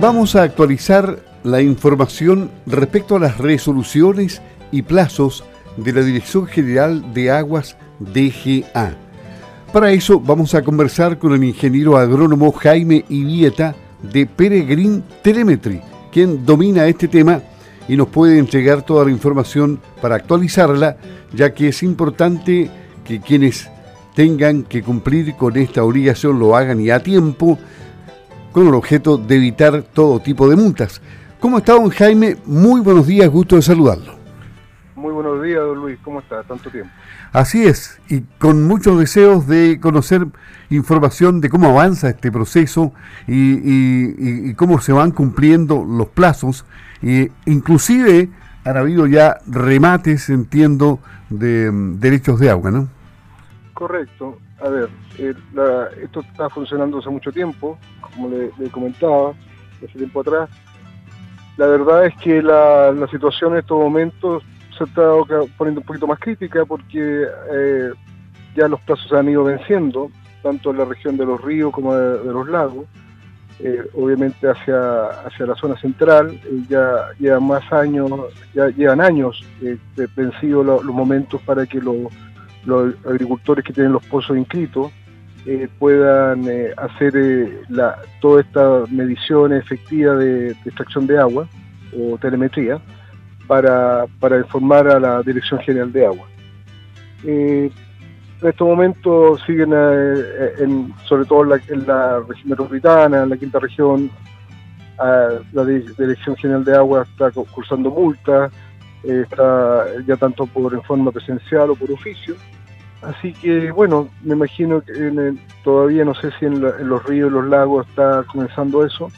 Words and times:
Vamos 0.00 0.34
a 0.34 0.44
actualizar 0.44 1.18
la 1.44 1.60
información 1.60 2.50
respecto 2.64 3.16
a 3.16 3.20
las 3.20 3.36
resoluciones 3.36 4.40
y 4.72 4.80
plazos 4.80 5.44
de 5.76 5.92
la 5.92 6.00
Dirección 6.00 6.46
General 6.46 7.12
de 7.12 7.30
Aguas 7.30 7.76
DGA. 7.98 8.96
Para 9.74 9.92
eso 9.92 10.18
vamos 10.18 10.54
a 10.54 10.62
conversar 10.62 11.18
con 11.18 11.34
el 11.34 11.44
ingeniero 11.44 11.98
agrónomo 11.98 12.50
Jaime 12.50 13.04
Ibieta 13.10 13.76
de 14.02 14.24
Peregrine 14.24 15.02
Telemetry, 15.22 15.82
quien 16.10 16.46
domina 16.46 16.86
este 16.86 17.06
tema 17.06 17.42
y 17.86 17.94
nos 17.94 18.08
puede 18.08 18.38
entregar 18.38 18.80
toda 18.80 19.04
la 19.04 19.10
información 19.10 19.80
para 20.00 20.14
actualizarla, 20.14 20.96
ya 21.34 21.52
que 21.52 21.68
es 21.68 21.82
importante 21.82 22.70
que 23.04 23.20
quienes 23.20 23.68
tengan 24.14 24.62
que 24.62 24.82
cumplir 24.82 25.34
con 25.36 25.58
esta 25.58 25.84
obligación 25.84 26.38
lo 26.38 26.56
hagan 26.56 26.80
y 26.80 26.88
a 26.88 27.02
tiempo, 27.02 27.58
con 28.52 28.66
el 28.66 28.74
objeto 28.74 29.16
de 29.16 29.36
evitar 29.36 29.82
todo 29.82 30.20
tipo 30.20 30.48
de 30.48 30.56
multas. 30.56 31.00
¿Cómo 31.40 31.58
está, 31.58 31.72
don 31.74 31.90
Jaime? 31.90 32.36
Muy 32.44 32.80
buenos 32.80 33.06
días, 33.06 33.28
gusto 33.28 33.56
de 33.56 33.62
saludarlo. 33.62 34.14
Muy 34.94 35.12
buenos 35.12 35.42
días, 35.42 35.60
don 35.60 35.78
Luis, 35.78 35.98
¿cómo 36.04 36.20
está? 36.20 36.42
Tanto 36.42 36.70
tiempo. 36.70 36.90
Así 37.32 37.64
es, 37.64 38.00
y 38.08 38.20
con 38.38 38.66
muchos 38.66 38.98
deseos 38.98 39.46
de 39.46 39.78
conocer 39.80 40.26
información 40.68 41.40
de 41.40 41.48
cómo 41.48 41.68
avanza 41.70 42.10
este 42.10 42.30
proceso 42.30 42.92
y, 43.26 44.52
cómo 44.54 44.80
se 44.80 44.92
van 44.92 45.12
cumpliendo 45.12 45.84
los 45.84 46.08
plazos. 46.08 46.66
E 47.02 47.30
inclusive 47.46 48.28
han 48.64 48.76
habido 48.76 49.06
ya 49.06 49.38
remates, 49.46 50.28
entiendo, 50.28 50.98
de 51.30 51.70
mm, 51.70 52.00
derechos 52.00 52.38
de 52.38 52.50
agua, 52.50 52.70
¿no? 52.70 52.88
Correcto. 53.72 54.38
A 54.62 54.68
ver, 54.68 54.90
eh, 55.16 55.34
esto 56.02 56.20
está 56.20 56.50
funcionando 56.50 56.98
hace 56.98 57.08
mucho 57.08 57.32
tiempo, 57.32 57.78
como 58.14 58.28
le, 58.28 58.70
comentaba, 58.70 59.32
hace 59.78 59.98
tiempo 59.98 60.20
atrás. 60.20 60.50
La 61.56 61.66
verdad 61.66 62.06
es 62.06 62.14
que 62.16 62.42
la, 62.42 62.94
situación 63.10 63.52
en 63.52 63.58
estos 63.58 63.78
momentos 63.78 64.42
se 64.76 64.84
está 64.84 65.02
poniendo 65.58 65.80
un 65.80 65.86
poquito 65.86 66.06
más 66.06 66.18
crítica 66.18 66.64
porque 66.64 67.24
eh, 67.52 67.90
ya 68.56 68.68
los 68.68 68.80
plazos 68.80 69.08
se 69.08 69.16
han 69.16 69.28
ido 69.28 69.44
venciendo, 69.44 70.10
tanto 70.42 70.70
en 70.70 70.78
la 70.78 70.84
región 70.84 71.16
de 71.16 71.26
los 71.26 71.40
ríos 71.40 71.72
como 71.72 71.94
de, 71.94 72.32
los 72.32 72.48
lagos. 72.48 72.86
Eh, 73.62 73.82
obviamente 73.94 74.48
hacia, 74.48 75.08
hacia 75.26 75.44
la 75.44 75.54
zona 75.54 75.76
central, 75.76 76.30
eh, 76.30 76.62
ya 76.66 77.10
llevan 77.18 77.46
más 77.46 77.70
años, 77.70 78.10
ya 78.54 78.68
llevan 78.68 79.02
años 79.02 79.44
vencidos 80.16 80.64
los 80.64 80.84
momentos 80.84 81.42
para 81.42 81.66
que 81.66 81.78
los 81.78 82.94
agricultores 83.04 83.62
que 83.62 83.74
tienen 83.74 83.92
los 83.92 84.04
pozos 84.06 84.38
inscritos 84.38 84.90
puedan 85.78 86.44
hacer 86.76 87.14
la, 87.68 87.98
toda 88.20 88.42
esta 88.42 88.84
medición 88.90 89.52
efectiva 89.52 90.14
de 90.14 90.50
extracción 90.50 91.06
de 91.06 91.18
agua 91.18 91.48
o 91.96 92.18
telemetría 92.18 92.80
para, 93.46 94.06
para 94.20 94.38
informar 94.38 94.86
a 94.86 95.00
la 95.00 95.22
Dirección 95.22 95.58
General 95.60 95.92
de 95.92 96.06
Agua. 96.06 96.26
Eh, 97.24 97.70
en 98.40 98.48
estos 98.48 98.66
momentos 98.66 99.42
siguen, 99.44 99.72
eh, 99.74 100.52
en, 100.60 100.94
sobre 101.04 101.24
todo 101.24 101.42
en 101.42 101.86
la, 101.86 102.20
región 102.20 102.48
metropolitana, 102.48 103.22
en 103.24 103.28
la 103.28 103.36
quinta 103.36 103.58
región, 103.58 104.10
la 104.98 105.64
Dirección 105.64 106.36
General 106.36 106.64
de 106.64 106.76
Agua 106.76 107.02
está 107.02 107.30
cursando 107.30 107.90
multas, 107.90 108.52
eh, 109.02 109.22
está 109.24 109.84
ya 110.06 110.16
tanto 110.16 110.46
por 110.46 110.72
en 110.72 110.82
forma 110.82 111.10
presencial 111.10 111.70
o 111.70 111.74
por 111.74 111.90
oficio. 111.90 112.36
Así 113.02 113.32
que, 113.32 113.70
bueno, 113.70 114.10
me 114.22 114.34
imagino 114.34 114.82
que 114.82 115.34
todavía 115.64 116.04
no 116.04 116.14
sé 116.14 116.30
si 116.38 116.46
en, 116.46 116.56
en, 116.56 116.88
los 116.88 117.02
ríos 117.04 117.30
y 117.30 117.34
los 117.34 117.46
lagos 117.46 117.88
está 117.88 118.24
comenzando 118.24 118.84
eso. 118.84 119.10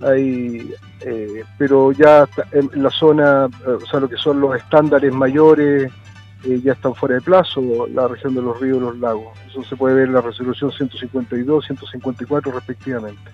Hay, 0.00 0.74
eh, 1.02 1.44
pero 1.56 1.92
ya 1.92 2.28
en, 2.52 2.82
la 2.82 2.90
zona, 2.90 3.46
eh, 3.66 3.70
o 3.70 3.86
sea, 3.86 4.00
lo 4.00 4.08
que 4.08 4.16
son 4.16 4.40
los 4.40 4.56
estándares 4.56 5.12
mayores, 5.12 5.92
eh, 6.44 6.60
ya 6.62 6.72
están 6.72 6.94
fuera 6.94 7.16
de 7.16 7.20
plazo, 7.20 7.86
la 7.92 8.08
región 8.08 8.34
de 8.34 8.42
los 8.42 8.58
ríos 8.60 8.78
y 8.78 8.80
los 8.80 8.98
lagos. 8.98 9.38
Eso 9.48 9.62
se 9.62 9.76
puede 9.76 9.94
ver 9.94 10.08
en 10.08 10.14
la 10.14 10.22
resolución 10.22 10.72
152, 10.72 11.66
154 11.66 12.52
respectivamente. 12.52 13.30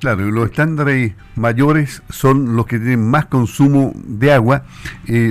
Claro, 0.00 0.26
y 0.26 0.32
los 0.32 0.50
estándares 0.50 1.14
mayores 1.36 2.02
son 2.08 2.56
los 2.56 2.66
que 2.66 2.78
tienen 2.78 3.08
más 3.08 3.26
consumo 3.26 3.92
de 3.94 4.32
agua, 4.32 4.62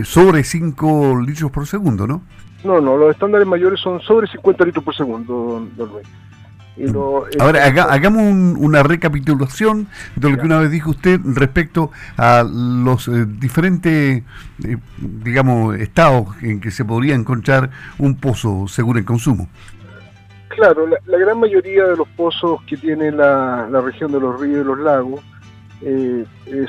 sobre 0.04 0.44
5 0.44 1.22
litros 1.22 1.52
por 1.52 1.66
segundo, 1.68 2.06
¿no? 2.06 2.22
No, 2.64 2.82
no, 2.82 2.98
los 2.98 3.12
estándares 3.12 3.48
mayores 3.48 3.80
son 3.80 4.00
sobre 4.02 4.28
50 4.28 4.66
litros 4.66 4.84
por 4.84 4.96
segundo, 4.96 5.64
don 5.76 5.90
Luis. 5.90 6.08
Ahora, 7.40 7.66
hagamos 7.66 8.24
una 8.60 8.84
recapitulación 8.84 9.88
de 10.16 10.30
lo 10.30 10.38
que 10.38 10.46
una 10.46 10.60
vez 10.60 10.72
dijo 10.72 10.92
usted 10.92 11.20
respecto 11.24 11.92
a 12.18 12.44
los 12.44 13.08
eh, 13.08 13.26
diferentes, 13.28 14.24
eh, 14.64 14.78
digamos, 14.98 15.76
estados 15.78 16.28
en 16.44 16.62
que 16.62 16.70
se 16.70 16.86
podría 16.86 17.16
encontrar 17.16 17.72
un 17.98 18.16
pozo 18.16 18.68
seguro 18.68 19.00
en 19.00 19.06
consumo. 19.06 19.50
Claro, 20.50 20.88
la, 20.88 21.18
gran 21.18 21.40
mayoría 21.40 21.86
de 21.86 21.98
los 21.98 22.08
pozos 22.10 22.62
que 22.64 22.78
tiene 22.78 23.12
la, 23.12 23.68
región 23.84 24.12
de 24.12 24.20
los 24.20 24.40
ríos 24.40 24.62
y 24.62 24.68
los 24.68 24.80
lagos 24.80 25.22
eh, 25.82 26.26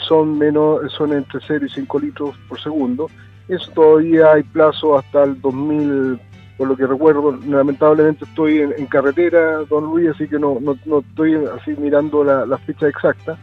son 0.06 0.38
menos, 0.38 0.90
son 0.92 1.12
entre 1.12 1.40
0 1.46 1.66
y 1.66 1.70
5 1.70 1.98
litros 2.00 2.36
por 2.48 2.60
segundo. 2.60 3.10
Eso 3.48 3.70
todavía 3.72 4.32
hay 4.32 4.42
plazo 4.42 4.98
hasta 4.98 5.24
el 5.24 5.40
2000 5.40 6.20
por 6.58 6.66
lo 6.66 6.76
que 6.76 6.88
recuerdo, 6.88 7.38
lamentablemente 7.46 8.24
estoy 8.24 8.58
en, 8.58 8.86
carretera, 8.86 9.58
don 9.70 9.84
Luis, 9.84 10.10
así 10.10 10.26
que 10.26 10.40
no, 10.40 10.58
no, 10.60 10.98
estoy 10.98 11.36
así 11.36 11.70
mirando 11.78 12.24
la, 12.24 12.58
fecha 12.58 12.88
exacta, 12.88 13.38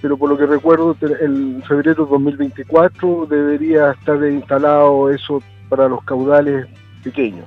pero 0.00 0.16
por 0.16 0.30
lo 0.30 0.38
que 0.38 0.46
recuerdo, 0.46 0.96
en 1.02 1.62
febrero 1.64 2.06
de 2.06 2.10
2024 2.10 3.26
debería 3.26 3.90
estar 3.90 4.24
instalado 4.24 5.10
eso 5.10 5.42
para 5.68 5.86
los 5.86 6.02
caudales 6.04 6.66
pequeños. 7.04 7.46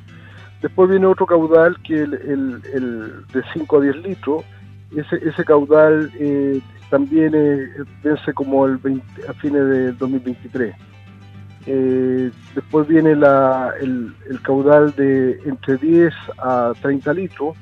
Después 0.61 0.91
viene 0.91 1.07
otro 1.07 1.25
caudal 1.25 1.75
que 1.81 1.95
el, 1.95 2.13
el, 2.13 3.25
de 3.33 3.43
5 3.51 3.77
a 3.77 3.81
10 3.81 3.95
litros, 3.97 4.43
ese, 4.95 5.27
ese 5.27 5.43
caudal 5.43 6.11
eh, 6.19 6.61
también 6.91 7.33
eh, 7.33 7.67
vence 8.03 8.31
como 8.33 8.67
el 8.67 8.77
20, 8.77 9.27
a 9.27 9.33
fines 9.33 9.67
del 9.67 9.97
2023. 9.97 10.75
Eh, 11.65 12.31
después 12.55 12.87
viene 12.87 13.11
el, 13.11 14.13
caudal 14.41 14.93
de 14.95 15.39
entre 15.45 15.77
10 15.77 16.13
a 16.37 16.73
30 16.81 17.13
litros 17.13 17.55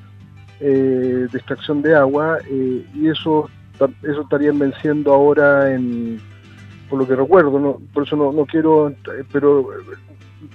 eh, 0.60 1.28
de 1.32 1.38
extracción 1.38 1.82
de 1.84 1.96
agua 1.96 2.40
eh, 2.50 2.84
y 2.96 3.08
eso, 3.08 3.50
eso 4.02 4.22
estarían 4.22 4.58
venciendo 4.58 5.14
ahora 5.14 5.74
en, 5.74 6.20
por 6.90 7.00
lo 7.00 7.08
que 7.08 7.16
recuerdo, 7.16 7.60
¿no? 7.60 7.80
por 7.94 8.08
eso 8.08 8.16
no, 8.16 8.32
no 8.32 8.46
quiero, 8.46 8.94
pero 9.32 9.70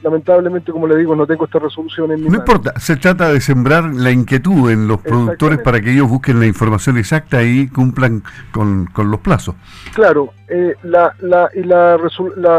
lamentablemente, 0.02 0.72
como 0.72 0.86
le 0.86 0.96
digo, 0.96 1.14
no 1.14 1.26
tengo 1.26 1.44
esta 1.44 1.58
resolución 1.58 2.10
en 2.12 2.22
mi 2.22 2.28
No 2.28 2.36
importa, 2.36 2.78
se 2.78 2.96
trata 2.96 3.32
de 3.32 3.40
sembrar 3.40 3.84
la 3.84 4.10
inquietud 4.10 4.70
en 4.70 4.88
los 4.88 5.00
productores 5.00 5.58
para 5.60 5.80
que 5.80 5.92
ellos 5.92 6.08
busquen 6.08 6.40
la 6.40 6.46
información 6.46 6.98
exacta 6.98 7.42
y 7.42 7.68
cumplan 7.68 8.22
con, 8.52 8.88
los 8.96 9.20
plazos. 9.20 9.54
Claro, 9.94 10.32
eh, 10.48 10.74
la, 10.82 11.14
la, 11.20 11.48
y 11.54 11.62
la, 11.62 11.98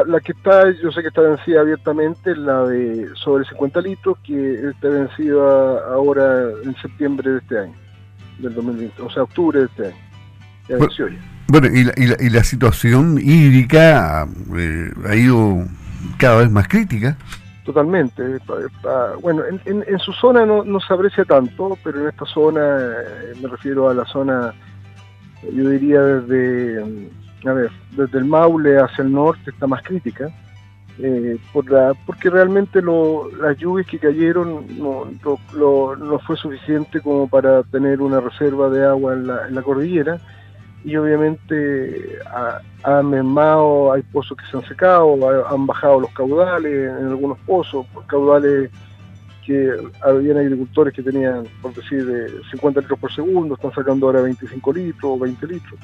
la, 0.06 0.20
que 0.20 0.32
está, 0.32 0.72
yo 0.72 0.92
sé 0.92 1.02
que 1.02 1.10
está 1.10 1.22
vencida 1.22 1.62
abiertamente, 1.62 2.36
la 2.36 2.64
de 2.64 3.08
sobre 3.16 3.46
50 3.46 3.82
litros, 3.82 4.18
que 4.24 4.70
está 4.70 4.90
vencida 4.90 5.94
ahora 5.94 6.50
en 6.64 6.76
septiembre 6.82 7.32
de 7.32 7.38
este 7.40 7.60
año, 7.60 7.74
del 8.40 8.54
2020, 8.54 9.02
o 9.02 9.10
sea, 9.10 9.24
octubre 9.24 9.60
de 9.60 9.66
este 9.66 9.86
año. 9.88 9.96
Ya 10.70 10.78
bueno, 11.50 11.68
y 11.68 11.86
la, 11.86 11.94
y 12.20 12.30
la, 12.30 12.44
situación 12.44 13.18
hídrica 13.22 14.28
eh, 14.58 14.92
ha 15.08 15.16
ido 15.16 15.66
cada 16.18 16.38
vez 16.38 16.52
más 16.52 16.68
crítica. 16.68 17.18
Totalmente. 17.68 18.24
Bueno, 19.22 19.44
en, 19.66 20.00
su 20.00 20.14
zona 20.14 20.46
no, 20.46 20.64
no, 20.64 20.80
se 20.80 20.94
aprecia 20.94 21.26
tanto, 21.26 21.78
pero 21.84 22.00
en 22.02 22.08
esta 22.08 22.26
zona, 22.26 22.62
eh, 22.62 23.34
me 23.42 23.50
refiero 23.50 23.90
a 23.90 23.94
la 23.94 24.06
zona, 24.06 24.54
yo 25.54 25.70
diría 25.70 26.02
desde, 26.02 26.82
a 27.46 27.52
ver, 27.52 27.70
desde 27.92 28.20
el 28.20 28.26
Maule 28.26 28.78
hacia 28.78 29.04
el 29.04 29.12
norte 29.12 29.52
está 29.52 29.68
más 29.68 29.84
crítica, 29.84 30.30
eh, 31.00 31.38
por 31.52 31.70
la, 31.70 31.94
porque 32.06 32.30
realmente 32.30 32.82
lo, 32.82 33.30
las 33.36 33.58
lluvias 33.58 33.86
que 33.86 34.00
cayeron 34.00 34.66
no, 34.78 35.06
no 35.22 36.20
fue 36.20 36.38
suficiente 36.38 37.02
como 37.02 37.28
para 37.28 37.64
tener 37.64 38.02
una 38.02 38.22
reserva 38.22 38.70
de 38.70 38.86
agua 38.86 39.14
en 39.14 39.28
la, 39.28 39.46
en 39.46 39.56
la 39.56 39.62
cordillera 39.62 40.22
y 40.84 40.96
obviamente 40.96 42.20
ha, 42.28 42.62
ha, 42.84 43.04
mermado, 43.04 43.92
hay 43.92 44.02
pozos 44.04 44.38
que 44.38 44.46
se 44.50 44.58
han 44.58 44.68
secado, 44.68 45.48
han 45.48 45.66
bajado 45.66 46.00
los 46.02 46.12
caudales 46.12 46.90
en 46.90 47.08
algunos 47.08 47.38
pozos, 47.40 47.86
caudales 48.08 48.70
que 49.48 49.74
habían 50.02 50.38
agricultores 50.38 50.94
que 50.94 51.02
tenían, 51.02 51.46
por 51.62 51.74
decir, 51.74 52.06
de 52.06 52.30
50 52.52 52.82
litros 52.82 53.00
por 53.00 53.14
segundo, 53.14 53.56
están 53.56 53.74
sacando 53.74 54.08
ahora 54.08 54.22
25 54.22 54.74
litros 54.74 55.04
o 55.06 55.18
20 55.18 55.48
litros. 55.48 55.80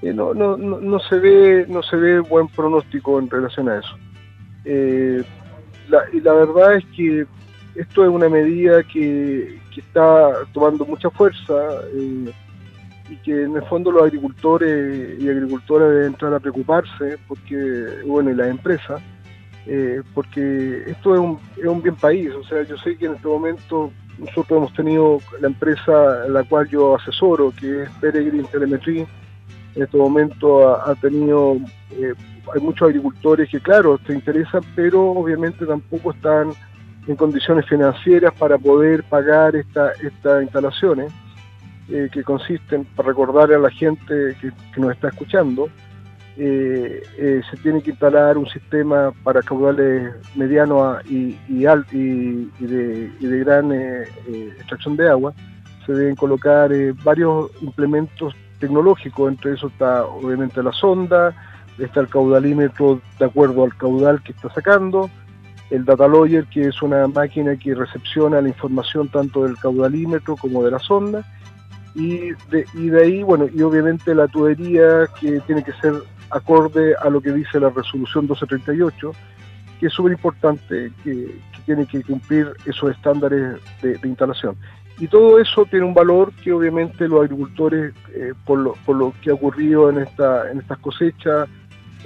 Eh, 0.00 0.12
no, 0.12 0.32
no, 0.32 0.56
no, 0.56 0.98
se 1.00 1.18
ve, 1.18 1.66
no 1.68 1.82
se 1.82 1.96
ve 1.96 2.20
buen 2.20 2.46
pronóstico 2.46 3.18
en 3.18 3.28
relación 3.28 3.68
a 3.68 3.78
eso. 3.78 3.96
Eh, 4.64 5.24
y 6.12 6.20
la 6.20 6.32
verdad 6.34 6.76
es 6.76 6.84
que 6.96 7.26
esto 7.74 8.04
es 8.04 8.10
una 8.10 8.28
medida 8.28 8.82
que, 8.84 9.58
que 9.74 9.80
está 9.80 10.44
tomando 10.52 10.84
mucha 10.84 11.10
fuerza. 11.10 11.54
Eh, 11.94 12.32
y 13.08 13.16
que 13.16 13.42
en 13.42 13.56
el 13.56 13.62
fondo 13.64 13.90
los 13.90 14.02
agricultores 14.02 15.20
y 15.20 15.28
agricultoras 15.28 15.90
deben 15.90 16.06
entrar 16.06 16.32
a 16.34 16.40
preocuparse, 16.40 17.18
porque, 17.28 18.00
bueno, 18.06 18.30
y 18.30 18.34
las 18.34 18.48
empresas, 18.48 19.02
eh, 19.66 20.02
porque 20.14 20.84
esto 20.86 21.14
es 21.14 21.20
un, 21.20 21.38
es 21.56 21.66
un 21.66 21.82
bien 21.82 21.96
país, 21.96 22.30
o 22.32 22.44
sea, 22.44 22.62
yo 22.62 22.76
sé 22.78 22.96
que 22.96 23.06
en 23.06 23.14
este 23.14 23.28
momento 23.28 23.92
nosotros 24.18 24.58
hemos 24.58 24.72
tenido 24.74 25.18
la 25.40 25.48
empresa 25.48 26.28
la 26.28 26.44
cual 26.44 26.68
yo 26.68 26.96
asesoro, 26.96 27.52
que 27.58 27.82
es 27.82 27.90
Peregrine 28.00 28.48
Telemetry, 28.50 29.06
en 29.74 29.82
este 29.82 29.96
momento 29.96 30.74
ha, 30.74 30.94
tenido, 30.94 31.56
eh, 31.90 32.14
hay 32.54 32.60
muchos 32.60 32.88
agricultores 32.88 33.48
que 33.50 33.60
claro, 33.60 33.98
se 34.06 34.12
interesan, 34.12 34.62
pero 34.76 35.10
obviamente 35.10 35.66
tampoco 35.66 36.12
están 36.12 36.52
en 37.06 37.16
condiciones 37.16 37.66
financieras 37.66 38.32
para 38.34 38.56
poder 38.56 39.02
pagar 39.04 39.56
esta, 39.56 39.92
estas 40.02 40.42
instalaciones, 40.44 41.12
que 41.88 42.22
consisten, 42.24 42.84
para 42.96 43.08
recordarle 43.08 43.56
a 43.56 43.58
la 43.58 43.70
gente 43.70 44.36
que, 44.40 44.80
nos 44.80 44.92
está 44.92 45.08
escuchando, 45.08 45.68
eh, 46.36 47.02
se 47.50 47.56
tiene 47.58 47.82
que 47.82 47.90
instalar 47.90 48.38
un 48.38 48.46
sistema 48.48 49.12
para 49.22 49.42
caudales 49.42 50.14
medianos 50.34 51.04
y, 51.06 51.38
y, 51.48 51.66
y, 51.92 52.66
de, 52.66 53.38
gran 53.44 53.72
extracción 53.72 54.96
de 54.96 55.10
agua. 55.10 55.32
Se 55.84 55.92
deben 55.92 56.16
colocar 56.16 56.70
varios 57.04 57.50
implementos 57.60 58.34
tecnológico, 58.58 59.28
entre 59.28 59.52
eso 59.52 59.66
está 59.68 60.06
obviamente 60.06 60.62
la 60.62 60.72
sonda, 60.72 61.34
está 61.78 62.00
el 62.00 62.08
caudalímetro 62.08 63.00
de 63.18 63.24
acuerdo 63.24 63.64
al 63.64 63.76
caudal 63.76 64.22
que 64.22 64.32
está 64.32 64.52
sacando, 64.52 65.10
el 65.70 65.84
data 65.84 66.06
lawyer, 66.06 66.46
que 66.46 66.68
es 66.68 66.82
una 66.82 67.06
máquina 67.08 67.56
que 67.56 67.74
recepciona 67.74 68.40
la 68.40 68.48
información 68.48 69.08
tanto 69.08 69.44
del 69.44 69.56
caudalímetro 69.56 70.36
como 70.36 70.62
de 70.62 70.70
la 70.70 70.78
sonda, 70.78 71.24
y 71.94 72.32
de, 72.50 72.66
y 72.74 72.88
de 72.88 73.02
ahí, 73.02 73.22
bueno, 73.22 73.46
y 73.52 73.62
obviamente 73.62 74.14
la 74.14 74.28
tubería 74.28 75.06
que 75.20 75.40
tiene 75.40 75.62
que 75.62 75.72
ser 75.74 75.94
acorde 76.30 76.94
a 77.00 77.08
lo 77.08 77.20
que 77.20 77.32
dice 77.32 77.60
la 77.60 77.70
resolución 77.70 78.24
1238, 78.24 79.12
que 79.78 79.86
es 79.86 79.92
súper 79.92 80.12
importante, 80.12 80.90
que, 81.02 81.38
tiene 81.64 81.86
que 81.86 82.02
cumplir 82.02 82.52
esos 82.66 82.90
estándares 82.90 83.56
de 83.80 83.98
instalación. 84.04 84.54
Y 84.98 85.08
todo 85.08 85.40
eso 85.40 85.66
tiene 85.66 85.84
un 85.84 85.94
valor 85.94 86.32
que 86.42 86.52
obviamente 86.52 87.08
los 87.08 87.22
agricultores, 87.22 87.92
eh, 88.14 88.32
por, 88.44 88.60
lo, 88.60 88.74
por 88.86 88.96
lo 88.96 89.12
que 89.22 89.30
ha 89.30 89.34
ocurrido 89.34 89.90
en, 89.90 89.98
esta, 89.98 90.50
en 90.50 90.60
estas 90.60 90.78
cosechas, 90.78 91.48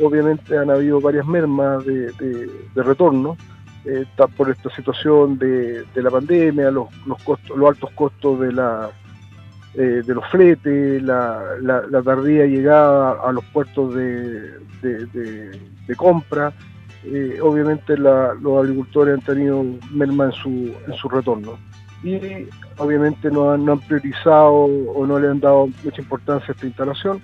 obviamente 0.03 0.57
han 0.57 0.71
habido 0.71 1.01
varias 1.01 1.27
mermas 1.27 1.85
de, 1.85 2.51
retorno 2.75 3.37
eh, 3.85 4.07
por 4.37 4.49
esta 4.51 4.71
situación 4.75 5.39
de, 5.39 5.85
la 5.95 6.11
pandemia, 6.11 6.71
los, 6.71 6.89
los 7.07 7.69
altos 7.69 7.91
costos 7.91 8.41
de, 8.41 8.53
la, 8.53 8.91
eh, 9.75 10.03
de 10.05 10.15
los 10.15 10.27
fletes, 10.29 11.03
la, 11.03 11.43
tardía 12.05 12.47
llegada 12.47 13.19
a 13.23 13.33
los 13.33 13.45
puertos 13.47 13.95
de, 13.95 14.59
compra. 15.97 16.53
obviamente 17.43 17.97
los 17.97 18.63
agricultores 18.65 19.15
han 19.15 19.25
tenido 19.25 19.65
merma 19.91 20.27
en 20.27 20.33
su, 20.33 20.75
en 20.87 20.95
su 20.95 21.09
retorno 21.09 21.59
y 22.03 22.49
obviamente 22.77 23.31
no 23.31 23.51
han, 23.51 23.81
priorizado 23.81 24.53
o 24.53 25.07
no 25.07 25.19
le 25.19 25.29
han 25.29 25.41
dado 25.41 25.69
mucha 25.83 26.01
importancia 26.01 26.53
a 26.53 26.55
esta 26.55 26.67
instalación, 26.67 27.21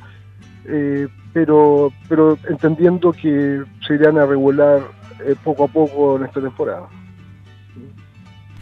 eh, 0.65 1.09
pero, 1.33 1.93
pero 2.09 2.39
entendiendo 2.49 3.13
que 3.13 3.63
se 3.87 3.95
irán 3.95 4.19
a 4.19 4.27
regular 4.27 4.81
eh, 5.25 5.35
poco 5.45 5.65
a 5.65 5.69
poco 5.69 6.17
en 6.17 6.25
esta 6.25 6.41
temporada. 6.41 6.89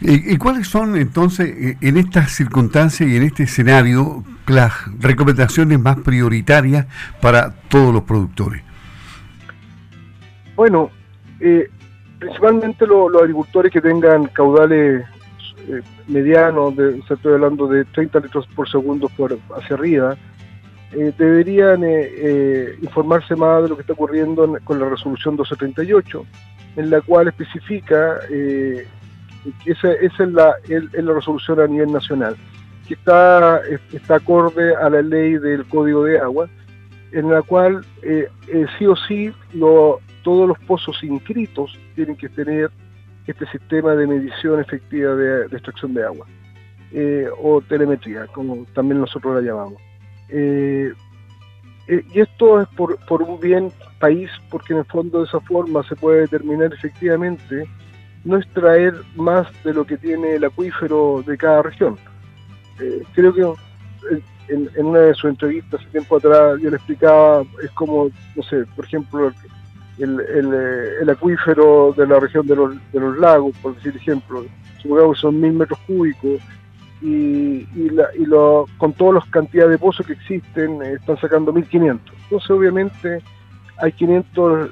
¿Y, 0.05 0.37
cuáles 0.37 0.67
son 0.67 0.97
entonces, 0.97 1.47
eh, 1.47 1.77
en 1.79 1.97
estas 1.97 2.31
circunstancias 2.31 3.09
y 3.09 3.15
en 3.15 3.23
este 3.23 3.43
escenario, 3.43 4.23
las 4.47 4.73
recomendaciones 4.99 5.79
más 5.79 5.97
prioritarias 5.99 6.87
para 7.21 7.53
todos 7.69 7.93
los 7.93 8.03
productores? 8.03 8.61
Bueno, 10.57 10.91
principalmente 12.19 12.85
los 12.85 13.15
agricultores 13.15 13.71
que 13.71 13.81
tengan 13.81 14.25
caudales 14.27 15.05
eh, 15.67 15.81
mediano, 16.07 16.71
de, 16.71 16.99
estoy 16.99 17.33
hablando 17.33 17.67
de 17.67 17.85
30 17.85 18.19
litros 18.19 18.47
por 18.47 18.69
segundo 18.69 19.07
por 19.09 19.37
hacia 19.55 19.75
arriba, 19.75 20.17
eh, 20.91 21.13
deberían 21.17 21.81
eh, 21.83 22.75
informarse 22.81 23.35
más 23.35 23.63
de 23.63 23.69
lo 23.69 23.75
que 23.75 23.81
está 23.81 23.93
ocurriendo 23.93 24.57
con 24.65 24.79
la 24.79 24.89
resolución 24.89 25.35
1238, 25.35 26.25
en 26.75 26.89
la 26.89 27.01
cual 27.01 27.29
especifica 27.29 28.19
que 29.63 29.71
esa, 29.71 29.91
es, 29.91 30.17
la, 30.19 30.55
la 30.67 31.13
resolución 31.13 31.59
a 31.59 31.67
nivel 31.67 31.91
nacional, 31.91 32.35
que 32.87 32.93
está, 32.95 33.61
está 33.91 34.15
acorde 34.15 34.75
a 34.75 34.89
la 34.89 35.01
ley 35.01 35.37
del 35.37 35.65
Código 35.65 36.03
de 36.03 36.19
Agua, 36.19 36.49
en 37.11 37.29
la 37.29 37.41
cual 37.41 37.85
sí 38.77 38.85
o 38.85 38.95
sí 38.95 39.31
todos 40.23 40.47
los 40.47 40.57
pozos 40.59 41.03
inscritos 41.03 41.77
tienen 41.95 42.15
que 42.15 42.29
tener 42.29 42.71
este 43.27 43.45
sistema 43.47 43.93
de 43.95 44.07
medición 44.07 44.59
efectiva 44.59 45.15
de, 45.15 45.45
extracción 45.45 45.93
de 45.93 46.03
agua, 46.03 46.25
eh, 46.91 47.27
o 47.41 47.61
telemetría, 47.61 48.27
como 48.27 48.65
también 48.73 48.99
nosotros 48.99 49.35
la 49.35 49.41
llamamos. 49.41 49.81
Eh, 50.29 50.91
eh, 51.87 52.03
y 52.13 52.19
esto 52.19 52.61
es 52.61 52.67
por, 52.69 52.97
por, 53.05 53.21
un 53.21 53.39
bien 53.39 53.71
país, 53.99 54.29
porque 54.49 54.73
en 54.73 54.79
el 54.79 54.85
fondo 54.85 55.19
de 55.19 55.25
esa 55.25 55.39
forma 55.41 55.83
se 55.83 55.95
puede 55.95 56.21
determinar 56.21 56.73
efectivamente 56.73 57.67
no 58.23 58.37
extraer 58.37 58.93
más 59.15 59.47
de 59.63 59.73
lo 59.73 59.85
que 59.85 59.97
tiene 59.97 60.35
el 60.35 60.45
acuífero 60.45 61.23
de 61.25 61.37
cada 61.37 61.61
región. 61.61 61.97
creo 63.13 63.33
que 63.33 63.53
en, 64.49 64.85
una 64.85 64.99
de 64.99 65.13
sus 65.13 65.29
entrevistas 65.29 65.79
hace 65.79 65.89
tiempo 65.91 66.17
atrás 66.17 66.59
yo 66.61 66.69
le 66.69 66.75
explicaba, 66.75 67.43
es 67.63 67.71
como, 67.71 68.09
no 68.35 68.43
sé, 68.43 68.65
por 68.75 68.85
ejemplo, 68.85 69.31
el, 69.99 70.19
eh, 70.19 71.01
el, 71.01 71.09
acuífero 71.09 71.93
de 71.95 72.07
la 72.07 72.19
región 72.19 72.47
de 72.47 72.55
los, 72.55 72.75
de 72.91 72.99
los 72.99 73.17
lagos, 73.17 73.55
por 73.61 73.75
decir 73.75 73.95
ejemplo, 73.95 74.45
supongamos 74.81 75.19
son 75.19 75.39
mil 75.39 75.53
metros 75.53 75.79
cúbicos, 75.85 76.41
y, 77.01 77.67
y, 77.75 77.89
la, 77.91 78.07
y 78.17 78.25
lo, 78.25 78.65
con 78.77 78.93
todas 78.93 79.15
las 79.15 79.25
cantidades 79.25 79.71
de 79.71 79.77
pozos 79.77 80.05
que 80.07 80.13
existen 80.13 80.81
eh, 80.81 80.93
están 80.93 81.17
sacando 81.17 81.51
1500. 81.51 82.15
Entonces 82.23 82.49
obviamente 82.49 83.21
hay 83.77 83.91
500 83.91 84.69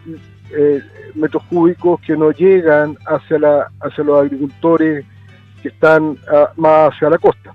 eh, 0.55 0.81
metros 1.15 1.43
cúbicos 1.43 1.99
que 2.01 2.15
no 2.15 2.31
llegan 2.31 2.97
hacia, 3.05 3.39
la, 3.39 3.71
hacia 3.81 4.03
los 4.03 4.21
agricultores 4.21 5.05
que 5.61 5.69
están 5.69 6.17
ah, 6.31 6.51
más 6.57 6.93
hacia 6.93 7.09
la 7.09 7.17
costa. 7.17 7.53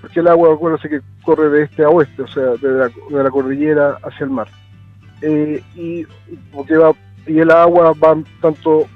porque 0.00 0.20
el 0.20 0.28
agua, 0.28 0.54
acuérdense 0.54 0.88
que 0.88 1.00
corre 1.22 1.48
de 1.50 1.64
este 1.64 1.84
a 1.84 1.90
oeste, 1.90 2.22
o 2.22 2.28
sea, 2.28 2.54
de 2.56 2.90
la 3.10 3.30
cordillera 3.30 3.98
hacia 4.02 4.24
el 4.24 4.30
mar. 4.30 4.48
Eh, 5.20 5.62
y, 5.74 6.06
y 7.26 7.38
el 7.38 7.50
agua 7.50 7.92
va 7.92 8.16
tanto 8.40 8.86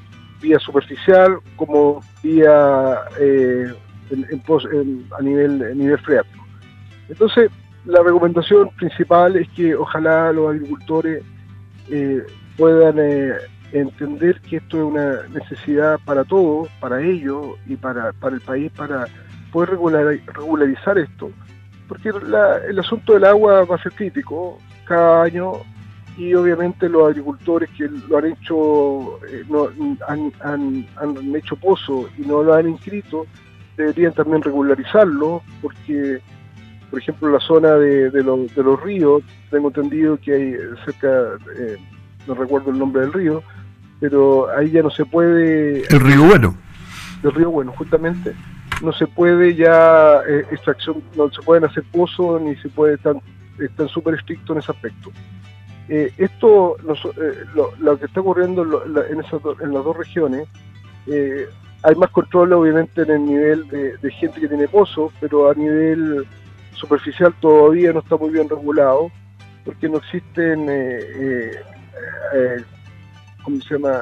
vía 0.41 0.59
superficial 0.59 1.39
como 1.57 2.01
vía 2.23 2.99
eh, 3.21 3.73
a 5.19 5.23
nivel, 5.23 5.77
nivel 5.77 5.99
freático. 5.99 6.45
Entonces, 7.09 7.51
la 7.85 8.03
recomendación 8.03 8.71
principal 8.77 9.37
es 9.37 9.49
que 9.51 9.75
ojalá 9.75 10.33
los 10.33 10.51
agricultores 10.51 11.25
eh, 11.91 12.23
puedan 12.57 12.99
entender 13.73 14.41
que 14.43 14.57
esto 14.57 14.79
es 14.79 14.85
una 14.85 15.23
necesidad 15.29 15.99
para 16.05 16.25
todos, 16.25 16.69
para 16.81 17.01
ellos 17.01 17.57
y 17.67 17.77
para, 17.77 18.13
para 18.13 18.37
el 18.37 18.41
país, 18.41 18.71
para 18.77 19.07
poder 19.51 19.71
regularizar 20.27 20.99
esto. 20.99 21.31
Porque 21.89 22.11
el 22.11 22.79
asunto 22.79 23.15
del 23.15 23.25
agua 23.25 23.65
va 23.65 23.77
a 23.77 23.83
ser 23.83 23.93
crítico. 23.93 24.59
Cada 24.87 25.23
año 25.23 25.63
y 26.17 26.35
obviamente 26.35 26.89
los 26.89 27.09
agricultores 27.09 27.71
que 27.71 27.89
lo 27.89 28.19
han 28.19 28.27
hecho, 28.27 29.25
eh, 29.27 29.45
no, 29.49 29.69
han, 30.09 30.33
han, 30.41 30.87
han, 30.97 31.37
hecho 31.37 31.57
pozo 31.57 32.09
y 32.19 32.23
no 32.23 32.43
lo 32.43 32.55
han 32.55 32.69
inscrito, 32.69 33.27
deberían 33.77 34.13
también 34.13 34.43
regularizarlo, 34.43 35.43
porque, 35.63 36.21
por 36.93 37.01
ejemplo, 37.01 37.31
la 37.31 37.41
zona 37.41 37.71
de, 37.77 38.11
de, 38.11 38.23
de 38.23 38.63
los 38.63 38.83
ríos, 38.83 39.23
tengo 39.51 39.69
entendido 39.69 40.19
que 40.21 40.35
hay 40.35 40.55
cerca, 40.85 41.39
eh, 41.59 41.79
no 42.27 42.35
recuerdo 42.35 42.71
el 42.71 42.79
nombre 42.79 43.01
del 43.01 43.15
río, 43.15 43.43
pero 43.99 44.47
ahí 44.55 44.71
ya 44.71 44.83
no 44.83 44.91
se 44.91 45.07
puede... 45.07 45.87
El 45.89 46.01
río 46.01 46.25
Bueno. 46.25 46.55
El 47.23 47.33
río 47.33 47.51
Bueno, 47.51 47.73
justamente. 47.79 48.35
No 48.83 48.93
se 48.93 49.07
puede 49.07 49.55
ya 49.55 50.21
eh, 50.29 50.45
extracción, 50.51 51.03
no 51.17 51.31
se 51.33 51.41
pueden 51.41 51.65
hacer 51.65 51.83
pozos 51.91 52.43
ni 52.43 52.57
se 52.57 52.69
puede, 52.69 52.97
estar 52.97 53.17
están 53.59 53.89
súper 53.89 54.17
estrictos 54.17 54.55
en 54.55 54.61
ese 54.61 54.73
aspecto. 54.73 55.11
Eh, 55.89 56.13
esto, 56.19 56.77
eh, 56.77 57.45
lo, 57.81 57.99
que 57.99 58.05
está 58.05 58.21
ocurriendo 58.21 58.85
en, 59.09 59.19
esas 59.19 59.41
en 59.63 59.73
las 59.73 59.83
dos 59.83 59.97
regiones, 59.97 60.47
hay 61.85 61.95
más 61.97 62.11
control 62.11 62.53
obviamente 62.53 63.01
en 63.01 63.11
el 63.13 63.25
nivel 63.25 63.67
de, 63.69 64.11
gente 64.11 64.43
que 64.43 64.49
tiene 64.49 64.69
pozos, 64.69 65.11
pero 65.21 65.51
a 65.51 65.55
nivel 65.55 66.27
superficial 66.83 67.35
todavía 67.41 67.93
no 67.93 68.01
está 68.01 68.17
muy 68.17 68.31
bien 68.31 68.49
regulado, 68.49 69.11
porque 69.65 69.89
no 69.89 69.99
existen, 69.99 70.67
¿cómo 73.43 73.61
se 73.61 73.75
llama? 73.75 74.01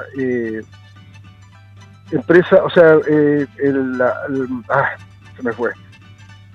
empresas, 2.10 2.60
o 2.64 2.70
sea, 2.70 2.94
el, 3.06 4.02
ah, 4.02 4.96
se 5.36 5.42
me 5.42 5.52
fue. 5.52 5.70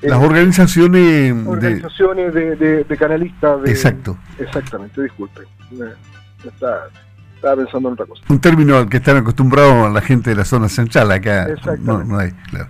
Las 0.02 0.22
organizaciones... 0.22 1.34
Organizaciones 1.48 2.34
de, 2.34 2.98
canalistas. 3.00 3.60
Exacto. 3.66 4.18
Exactamente, 4.38 5.02
disculpe. 5.02 5.42
Está, 6.44 6.88
estaba 7.36 7.56
pensando 7.56 7.90
en 7.90 7.94
otra 7.94 8.06
cosa. 8.06 8.24
Un 8.30 8.40
término 8.40 8.78
al 8.78 8.90
que 8.90 8.98
están 8.98 9.18
acostumbrados 9.18 9.92
la 9.92 10.02
gente 10.02 10.32
de 10.32 10.36
la 10.36 10.46
zona 10.46 10.70
central, 10.70 11.12
acá 11.12 11.48
no, 11.80 12.04
no 12.04 12.20
hay, 12.20 12.32
claro. 12.50 12.68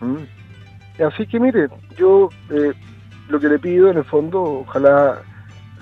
Mm. 0.00 1.02
Así 1.02 1.26
que 1.26 1.40
mire, 1.40 1.68
yo 1.96 2.28
eh, 2.50 2.72
lo 3.28 3.40
que 3.40 3.48
le 3.48 3.58
pido 3.58 3.90
en 3.90 3.98
el 3.98 4.04
fondo, 4.04 4.42
ojalá 4.42 5.22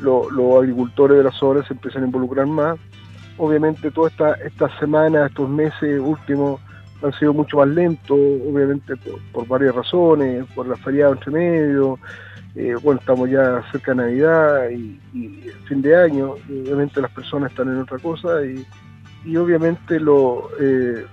los 0.01 0.63
agricultores 0.63 1.19
de 1.19 1.25
la 1.25 1.31
zona 1.33 1.65
se 1.67 1.75
empiecen 1.75 2.03
a 2.03 2.07
involucrar 2.07 2.47
más. 2.47 2.79
Obviamente 3.39 3.91
toda 3.91 4.09
esta, 4.09 4.33
esta 4.35 4.79
semana, 4.79 5.27
estos 5.27 5.49
meses 5.49 6.01
últimos 6.01 6.61
han 7.03 7.13
sido 7.15 7.33
mucho 7.33 7.57
más 7.57 7.69
lentos, 7.69 8.17
obviamente 8.17 8.95
por, 9.33 9.47
varias 9.49 9.75
razones, 9.75 10.45
por 10.55 10.69
la 10.69 10.77
feriado 10.77 11.15
entre 11.15 11.33
medio, 11.33 11.99
eh, 12.55 12.75
bueno, 12.83 13.01
estamos 13.01 13.29
ya 13.29 13.63
cerca 13.73 13.93
de 13.93 13.97
Navidad 13.97 14.71
y, 14.71 15.01
fin 15.67 15.83
de 15.83 15.97
año, 15.97 16.35
obviamente 16.49 17.01
las 17.01 17.11
personas 17.11 17.51
están 17.51 17.69
en 17.69 17.81
otra 17.81 17.99
cosa 17.99 18.45
y, 18.45 18.65
y 19.25 19.37
obviamente 19.37 19.99
lo 19.99 20.49
eh, 20.61 21.05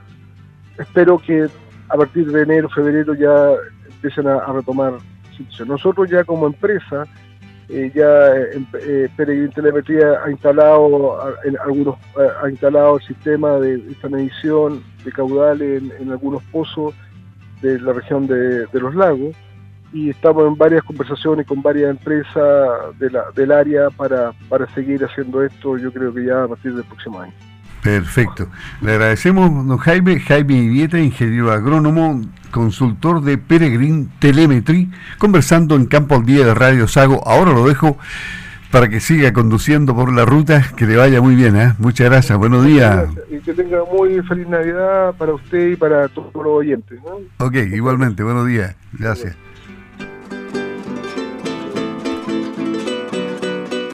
espero 0.77 1.17
que 1.17 1.47
a 1.89 1.97
partir 1.97 2.31
de 2.31 2.43
enero, 2.43 2.69
febrero 2.69 3.13
ya 3.13 3.53
empiecen 3.87 4.27
a, 4.27 4.45
retomar 4.53 4.93
Nosotros 5.65 6.09
ya 6.09 6.23
como 6.23 6.47
empresa, 6.47 7.03
eh, 7.69 7.91
ya 7.93 8.35
eh, 8.35 9.09
Peregrin 9.15 9.51
Telemetría 9.51 10.23
ha 10.25 10.31
instalado 10.31 11.37
en 11.43 11.57
algunos 11.59 11.97
ha 12.41 12.49
instalado 12.49 12.97
el 12.97 13.03
sistema 13.03 13.59
de 13.59 13.75
esta 13.91 14.09
medición 14.09 14.83
de 15.05 15.11
caudales 15.11 15.83
en, 15.99 16.11
algunos 16.11 16.41
pozos 16.45 16.95
de 17.61 17.79
la 17.79 17.93
región 17.93 18.25
de 18.25 18.67
los 18.73 18.95
lagos 18.95 19.35
y 19.91 20.09
estamos 20.09 20.47
en 20.47 20.55
varias 20.55 20.83
conversaciones 20.83 21.47
con 21.47 21.61
varias 21.61 21.89
empresas 21.89 22.97
del 22.99 23.51
área 23.51 23.89
para, 23.89 24.31
para 24.47 24.67
seguir 24.73 25.03
haciendo 25.03 25.43
esto, 25.43 25.77
yo 25.77 25.91
creo 25.91 26.13
que 26.13 26.25
ya 26.25 26.43
a 26.43 26.47
partir 26.47 26.73
del 26.75 26.83
próximo 26.83 27.19
año. 27.19 27.33
Perfecto. 27.83 28.49
Le 28.81 28.93
agradecemos, 28.93 29.49
don 29.67 29.77
Jaime, 29.77 30.19
Jaime 30.19 30.55
Ivieta, 30.55 30.99
ingeniero 30.99 31.51
agrónomo, 31.51 32.21
consultor 32.51 33.21
de 33.21 33.37
Peregrin 33.37 34.09
Telemetry, 34.19 34.89
conversando 35.17 35.75
en 35.75 35.85
Campo 35.85 36.15
al 36.15 36.25
Día 36.25 36.45
de 36.45 36.53
Radio 36.53 36.87
Sago. 36.87 37.25
Ahora 37.25 37.53
lo 37.53 37.67
dejo 37.67 37.97
para 38.71 38.87
que 38.89 38.99
siga 38.99 39.33
conduciendo 39.33 39.95
por 39.95 40.13
la 40.13 40.25
ruta, 40.25 40.63
que 40.75 40.85
le 40.85 40.95
vaya 40.95 41.21
muy 41.21 41.35
bien, 41.35 41.55
¿eh? 41.55 41.73
Muchas 41.79 42.09
gracias, 42.09 42.37
buenos 42.37 42.65
días. 42.65 43.07
Y 43.29 43.39
que 43.39 43.53
tenga 43.53 43.79
muy 43.91 44.21
feliz 44.23 44.47
Navidad 44.47 45.15
para 45.17 45.33
usted 45.33 45.71
y 45.71 45.75
para 45.75 46.07
todos 46.09 46.33
los 46.33 46.47
oyentes. 46.47 46.99
Ok, 47.37 47.55
igualmente, 47.71 48.23
buenos 48.23 48.45
días, 48.45 48.75
gracias. 48.93 49.35